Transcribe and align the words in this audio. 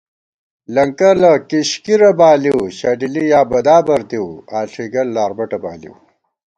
لَنکَلہ 0.73 1.33
کِشکِرہ 1.49 2.11
بالِؤ، 2.19 2.59
شَڈِلی 2.77 3.25
یا 3.31 3.41
بدابر 3.51 4.01
دِؤ 4.09 4.27
آݪُوئیگل 4.57 5.07
لاربَٹہ 5.15 5.57
بالِؤ 5.63 5.95